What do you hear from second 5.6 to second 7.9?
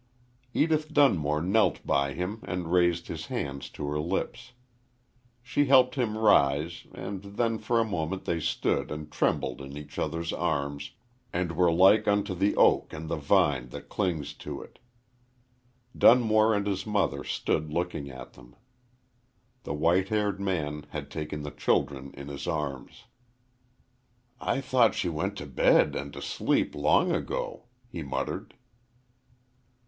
helped him rise, and then for a